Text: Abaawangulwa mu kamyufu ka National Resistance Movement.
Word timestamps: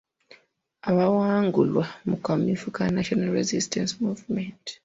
Abaawangulwa 0.89 1.83
mu 2.09 2.17
kamyufu 2.25 2.67
ka 2.75 2.83
National 2.95 3.33
Resistance 3.39 3.91
Movement. 4.03 4.63